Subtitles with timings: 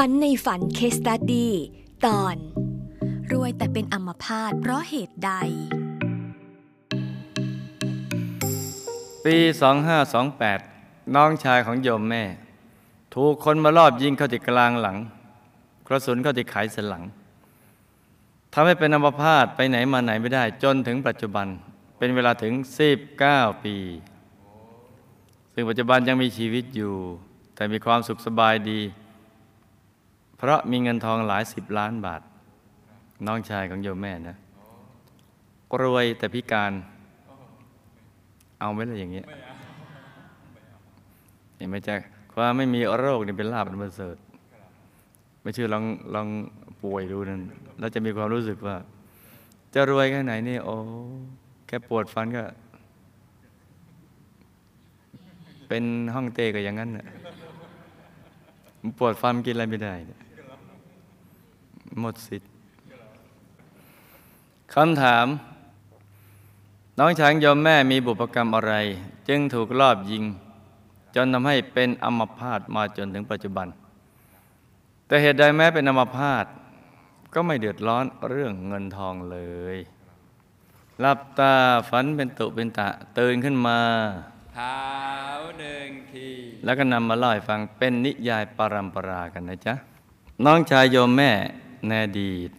[0.00, 1.48] ฝันในฝันเคสตัดดี
[2.06, 2.36] ตอน
[3.32, 5.30] รวยแต่เป็นอัมพาตเพราะเหตุใด
[9.24, 9.36] ปี
[10.26, 12.24] 2528 น้องชายของโยมแม่
[13.14, 14.96] ถูกคนมารอบยิงเข้าที่กลางหลัง
[15.86, 17.02] กระสุนเข้าที่ไขสันหลัง
[18.52, 21.46] ทำให้เป็นอัมพาตไปไหนมาไหนไม่ได้ จนถึงปัจจุบัน
[21.98, 22.52] เป็นเวลาถึง
[23.08, 23.76] 19 ปี
[25.52, 26.94] ซึ่งปัจจุบันยังมีชีวิตอยู่
[27.54, 28.80] แต่มีความสุขสบายดี
[30.48, 32.22] ราะมีเงินทองหลายสิบล้านบาท
[33.26, 34.36] น้องชายของโยมแม่นะ
[35.82, 36.72] รวยแต่พิการ
[38.60, 39.26] เอาไหมล่ะอย่างเงี้ย
[41.56, 41.96] เห็นไหมจ๊ะ
[42.34, 44.16] ความไม่มีโรคนี่เป็นลาบอันประเสริฐ
[45.42, 45.84] ไม่เชื่อลอง
[46.14, 46.28] ลอง
[46.82, 47.42] ป่วยดูนั่น
[47.78, 48.76] แล้วจะมีความรู้สึกว่า
[49.74, 50.74] จะรวยแค่ไหนนี่โอ้
[51.66, 52.44] แค่ปวดฟันก็
[55.68, 55.84] เป็น
[56.14, 57.06] ห้องเต้ก็อย่างนั้นน่ะ
[58.98, 60.20] ปวดฟันกินอะไรไม่ได้เนี่ย
[62.00, 62.50] หมดสิทธิ์
[64.74, 65.26] คำถาม
[66.98, 68.74] น้องช้างยอมแม่มีบุพกรรมอะไร
[69.28, 70.24] จึงถูกลอบยิง
[71.14, 73.68] จนทำให้เป็นอัมพาตมาจนถึงปัจจุบัน
[75.06, 76.44] แต่เหตุใดแม้เป็นอัมพาต
[77.34, 79.38] ก็ไม่เดือดร้อนเรื่องเงินทองเล
[79.74, 79.76] ย
[81.00, 81.54] หลับตา
[81.88, 83.78] ฝันเป็นตุเป็นตะตื่นขึ้นมา
[84.54, 84.80] เท้า
[85.58, 86.28] หนึ่งที
[86.64, 89.74] แล้วก็นำมาเล่าให้ฟังเป็นนิยายปรัมปรากันนะจ๊ะ
[90.44, 91.30] น้องชายโยมแม่
[91.88, 92.50] ในอดีต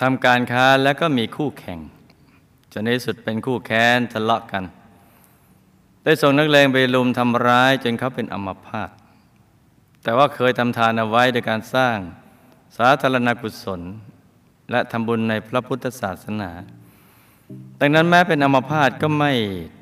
[0.00, 1.78] ทำการค้าแล้วก็มีคู่แข่ง
[2.72, 4.64] จนในที่สุดเป็นคู่แค้นทะเลาะกัน
[6.04, 8.90] ได้ส่งนักเลงไปลุมทำร้ายจนเขาเป็นอัมพาต
[10.02, 11.98] แต่ว่าเคยทำทานเอาไว้โดยการสร้าง
[12.76, 13.80] สาธารณกุศล
[14.70, 16.50] และทำบุญในพระพุทธศาสนา
[17.80, 19.32] ดังนั้นแม้เป็นอัมพาตก็ไม่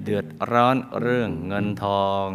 [0.02, 2.26] เดือดร้อนเรื่องเงินทอง